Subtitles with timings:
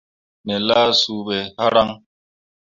[0.45, 1.89] Me lah suu ɓe hǝraŋ.